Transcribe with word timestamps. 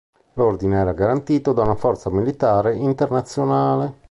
L'ordine 0.33 0.77
era 0.79 0.93
garantito 0.93 1.53
da 1.53 1.61
una 1.61 1.75
forza 1.75 2.09
militare 2.09 2.73
internazionale. 2.73 3.99